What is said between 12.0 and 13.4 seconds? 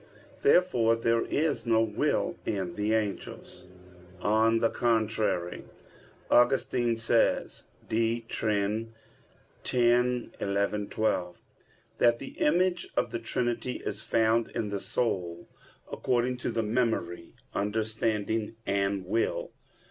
the image of the